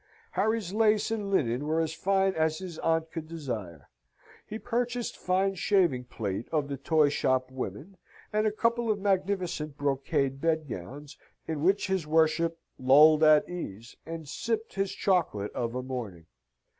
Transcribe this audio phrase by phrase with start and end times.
[0.31, 3.87] Harry's lace and linen were as fine as his aunt could desire.
[4.47, 7.97] He purchased fine shaving plate of the toy shop women,
[8.33, 14.27] and a couple of magnificent brocade bedgowns, in which his worship lolled at ease, and
[14.27, 16.25] sipped his chocolate of a morning.